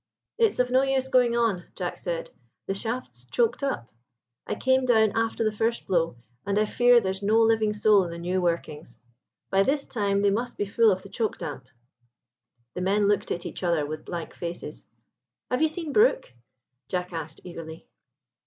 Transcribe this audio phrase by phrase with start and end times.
[0.39, 2.31] "It's of no use going on," Jack said;
[2.65, 3.93] "the shaft's choked up.
[4.47, 8.09] I came down after the first blow, and I fear there's no living soul in
[8.09, 8.97] the new workings.
[9.51, 11.67] By this time they must be full of the choke damp."
[12.73, 14.87] The men looked at each other with blank faces.
[15.51, 16.33] "Have you seen Brook?"
[16.89, 17.87] Jack asked eagerly.